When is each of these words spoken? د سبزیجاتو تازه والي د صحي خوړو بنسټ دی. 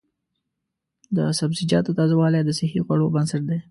د 1.15 1.17
سبزیجاتو 1.39 1.95
تازه 1.97 2.15
والي 2.17 2.41
د 2.43 2.49
صحي 2.59 2.79
خوړو 2.85 3.13
بنسټ 3.15 3.41
دی. 3.49 3.59